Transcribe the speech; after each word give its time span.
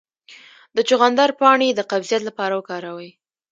د 0.75 0.77
چغندر 0.89 1.29
پاڼې 1.39 1.69
د 1.73 1.79
قبضیت 1.91 2.21
لپاره 2.25 2.53
وکاروئ 2.55 3.09